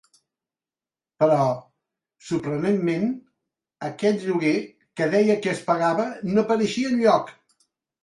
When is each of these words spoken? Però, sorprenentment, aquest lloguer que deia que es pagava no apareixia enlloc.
Però, 1.23 1.43
sorprenentment, 2.31 3.07
aquest 3.91 4.27
lloguer 4.31 4.57
que 4.99 5.11
deia 5.15 5.41
que 5.45 5.57
es 5.57 5.65
pagava 5.73 6.11
no 6.35 6.45
apareixia 6.49 6.95
enlloc. 6.99 7.37